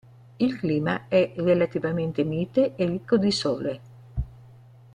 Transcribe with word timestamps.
Il 0.37 0.57
clima 0.57 1.07
è 1.09 1.33
relativamente 1.35 2.23
mite 2.23 2.73
e 2.75 2.85
ricco 2.87 3.17
di 3.19 3.29
sole. 3.29 3.81